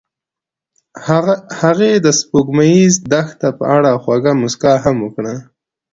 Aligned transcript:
هغې 1.61 1.91
د 2.05 2.07
سپوږمیز 2.19 2.93
دښته 3.11 3.49
په 3.57 3.65
اړه 3.75 3.91
خوږه 4.03 4.33
موسکا 4.41 4.73
هم 4.85 4.97
وکړه. 5.05 5.35